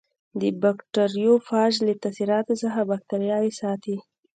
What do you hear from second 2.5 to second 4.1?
څخه باکتریاوې ساتي.